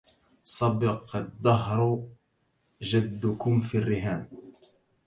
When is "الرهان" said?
3.77-4.27